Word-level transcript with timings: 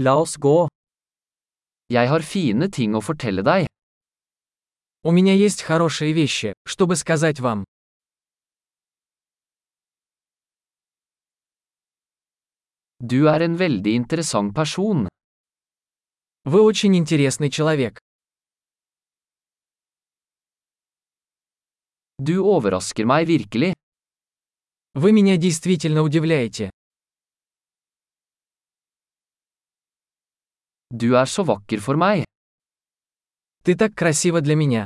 La 0.00 0.12
oss 0.14 0.36
gå. 0.38 0.68
Jeg 1.90 2.06
har 2.06 2.22
fine 2.22 2.68
ting 2.70 2.92
å 2.94 3.00
fortelle 3.02 3.42
deg. 3.42 3.66
У 5.02 5.10
меня 5.10 5.34
есть 5.34 5.62
хорошие 5.62 6.12
вещи, 6.12 6.52
чтобы 6.64 6.94
сказать 6.94 7.40
вам. 7.40 7.64
Du 13.00 13.26
er 13.26 13.42
en 13.42 13.56
veldig 13.56 13.96
interessant 13.96 14.54
person. 14.54 15.08
Вы 16.44 16.62
очень 16.62 16.96
интересный 16.96 17.50
человек. 17.50 17.98
Du 22.18 22.44
overrasker 22.44 23.04
meg 23.04 23.26
virkelig. 23.26 23.74
Вы 24.94 25.10
меня 25.10 25.36
действительно 25.36 26.02
удивляете. 26.02 26.70
Du 30.90 31.12
er 31.20 31.26
så 31.28 31.44
vakker 31.44 31.80
for 31.84 32.00
meg. 32.00 32.24
Ты 33.62 33.76
так 33.76 33.94
красива 33.94 34.40
для 34.40 34.56
меня. 34.56 34.84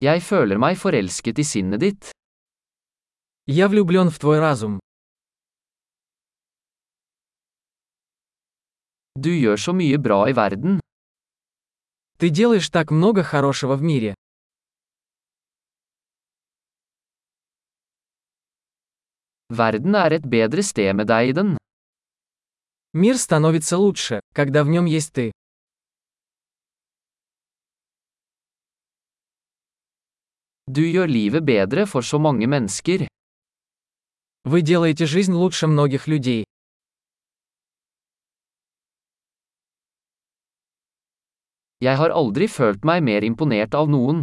Jeg 0.00 0.22
føler 0.22 0.56
meg 0.56 0.78
forelsket 0.80 1.38
i 1.38 1.44
sinnet 1.44 1.80
ditt. 1.80 2.10
Я 3.46 3.68
влюблен 3.68 4.08
в 4.08 4.18
твой 4.18 4.40
разум. 4.40 4.78
Du 9.18 9.28
gjør 9.28 9.56
så 9.60 9.72
mye 9.76 9.98
bra 9.98 10.24
i 10.30 10.32
verden. 10.32 10.80
Ты 12.18 12.30
делаешь 12.30 12.70
так 12.70 12.90
много 12.90 13.22
хорошего 13.22 13.76
в 13.76 13.82
мире. 13.82 14.14
Verden 19.50 19.94
er 19.94 20.12
et 20.12 20.26
bedre 20.28 20.62
sted 20.62 20.92
med 20.92 21.08
deg 21.08 21.30
i 21.30 21.32
den. 21.32 21.56
Мир 22.92 23.16
становится 23.16 23.78
лучше, 23.78 24.20
когда 24.34 24.62
в 24.62 24.68
нем 24.68 24.84
есть 24.84 25.14
ты. 25.14 25.32
Du 30.66 30.84
gjør 30.84 31.06
livet 31.06 31.44
bedre 31.44 31.86
for 31.86 32.02
så 32.02 32.18
mange 32.18 32.46
mennesker. 32.46 33.08
Вы 34.44 34.60
делаете 34.60 35.06
жизнь 35.06 35.32
лучше 35.32 35.66
многих 35.66 36.06
людей. 36.06 36.44
Jeg 41.80 41.96
har 41.96 42.10
aldri 42.10 42.48
følt 42.48 42.84
meg 42.84 43.02
mer 43.02 43.22
imponert 43.24 43.74
av 43.74 43.88
noen. 43.88 44.22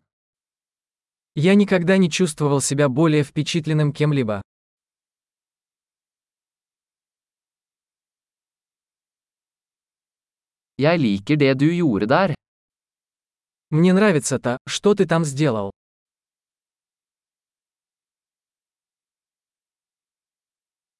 Я 1.35 1.55
никогда 1.55 1.97
не 1.97 2.11
чувствовал 2.11 2.61
себя 2.61 2.89
более 2.89 3.23
впечатленным 3.23 3.91
кем-либо. 3.91 4.41
Jeg 10.77 10.99
liker 10.99 11.37
det 11.39 11.53
du 11.59 11.71
gjorde 11.71 12.07
der. 12.07 12.35
Мне 13.71 13.93
нравится 13.93 14.39
то, 14.39 14.57
что 14.67 14.93
ты 14.93 15.07
там 15.07 15.23
сделал. 15.23 15.71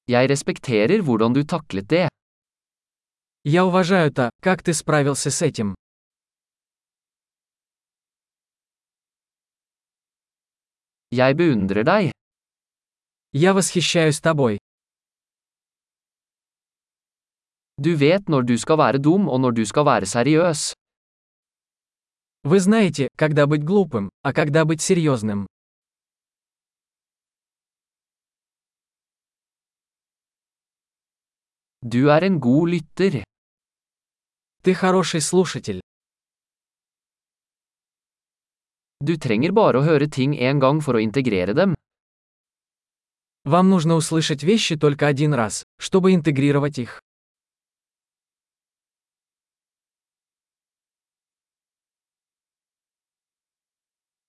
Jeg 0.06 0.30
respekterer 0.30 1.00
hvordan 1.02 1.32
du 1.32 1.44
taklet 1.44 1.86
det. 1.88 2.08
Я 3.44 3.66
уважаю 3.66 4.12
то, 4.12 4.30
как 4.40 4.62
ты 4.62 4.72
справился 4.72 5.30
с 5.30 5.42
этим. 5.42 5.74
Jeg 11.10 11.36
beundrer 11.36 11.84
deg. 11.84 12.12
Я 13.32 13.52
восхищаюсь 13.52 14.20
тобой. 14.20 14.58
Du 17.78 17.92
vet 17.96 18.28
når 18.28 18.42
du 18.48 18.56
skal 18.56 18.78
være 18.78 18.98
dum 18.98 19.28
og 19.28 19.40
når 19.40 19.50
du 19.50 19.64
skal 19.66 19.84
være 19.84 20.06
seriøs. 20.06 20.72
Вы 22.42 22.60
знаете, 22.60 23.08
когда 23.18 23.46
быть 23.46 23.64
глупым, 23.64 24.08
а 24.22 24.32
когда 24.32 24.64
быть 24.64 24.80
серьезным. 24.80 25.46
Du 31.82 32.08
er 32.08 32.24
en 32.24 32.40
god 32.40 32.68
lytter. 32.68 33.24
Ты 34.62 34.74
хороший 34.74 35.20
слушатель. 35.20 35.80
Du 39.00 39.18
trenger 39.18 39.52
bare 39.52 39.78
å 39.78 39.84
høre 39.84 40.08
ting 40.08 40.34
en 40.34 40.58
gang 40.58 40.80
for 40.80 40.96
å 40.96 41.02
integrere 41.02 41.52
dem. 41.52 41.74
Вам 43.44 43.68
нужно 43.68 43.94
услышать 43.94 44.42
вещи 44.42 44.76
только 44.76 45.06
один 45.06 45.34
раз, 45.34 45.62
чтобы 45.78 46.14
интегрировать 46.14 46.78
их. 46.78 47.05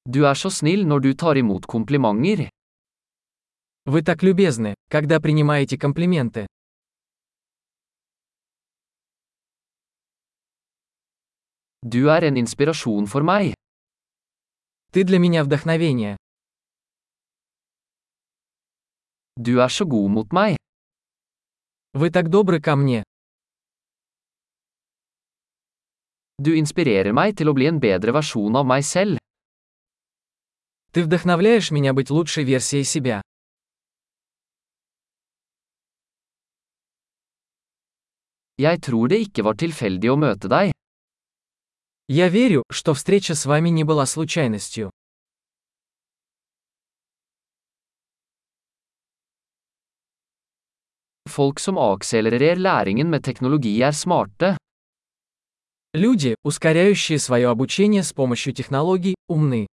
Du 0.07 0.23
er 0.23 0.37
så 0.39 0.47
snill 0.47 0.85
når 0.87 1.01
du 1.03 1.13
tar 1.19 1.35
imot 1.35 1.65
komplimenter. 1.67 2.47
Вы 3.83 4.01
так 4.03 4.23
любезны, 4.23 4.73
когда 4.89 5.19
принимаете 5.19 5.77
комплименты. 5.77 6.47
Du 11.81 12.07
er 12.07 12.23
en 12.23 12.37
inspirasjon 12.37 13.05
for 13.05 13.21
meg. 13.21 13.53
Ты 14.93 15.03
для 15.03 15.19
меня 15.19 15.43
вдохновение. 15.43 16.15
Du 19.35 19.59
er 19.59 19.67
så 19.67 19.85
god 19.85 20.09
mot 20.09 20.31
meg. 20.31 20.55
Вы 21.93 22.11
так 22.11 22.29
добры 22.29 22.61
ко 22.61 22.77
мне. 22.77 23.03
Du 26.39 26.55
inspirerer 26.55 27.11
meg 27.11 27.35
til 27.35 27.49
å 27.49 27.53
bli 27.53 27.67
en 27.67 27.79
bedre 27.79 28.13
versjon 28.15 28.55
av 28.55 28.65
meg 28.65 28.85
selv. 28.85 29.19
Ты 30.97 31.03
вдохновляешь 31.03 31.69
меня 31.69 31.93
быть 31.93 32.09
лучшей 32.09 32.43
версией 32.43 32.83
себя. 32.83 33.21
Jeg 38.57 38.81
tror 38.81 39.05
det 39.07 39.19
ikke 39.21 39.43
var 39.45 39.53
tilfeldig 39.61 40.09
å 40.09 40.15
møte 40.17 40.49
deg. 40.49 40.73
Я 42.09 42.29
верю, 42.29 42.63
что 42.71 42.95
встреча 42.95 43.35
с 43.35 43.45
вами 43.45 43.69
не 43.69 43.83
была 43.83 44.07
случайностью. 44.07 44.89
Folk 51.29 51.59
som 51.59 51.77
akselererer 51.77 52.57
læringen 52.57 53.11
med 53.11 53.21
teknologi 53.21 53.77
er 53.83 53.91
smarte. 53.91 54.57
Люди, 55.93 56.33
ускоряющие 56.43 57.19
свое 57.19 57.49
обучение 57.49 58.01
с 58.01 58.13
помощью 58.13 58.53
технологий, 58.53 59.13
умны. 59.27 59.67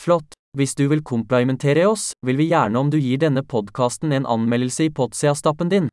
Flott. 0.00 0.32
Hvis 0.56 0.72
du 0.74 0.86
vil 0.88 1.02
komplimentere 1.04 1.84
oss, 1.86 2.10
vil 2.26 2.38
vi 2.40 2.48
gjerne 2.50 2.80
om 2.80 2.88
du 2.90 2.96
gir 2.98 3.20
denne 3.20 3.42
podkasten 3.44 4.14
en 4.16 4.26
anmeldelse 4.26 4.88
i 4.88 4.92
Potsia-stappen 4.96 5.68
din. 5.68 5.90